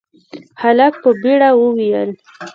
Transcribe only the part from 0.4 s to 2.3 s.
هلک په بيړه وويل: